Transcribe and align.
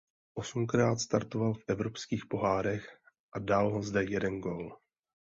Osmkrát 0.33 0.99
startoval 0.99 1.53
v 1.53 1.63
evropských 1.67 2.25
pohárech 2.25 2.97
a 3.33 3.39
dal 3.39 3.81
zde 3.83 4.03
jeden 4.03 4.41
gól. 4.41 4.77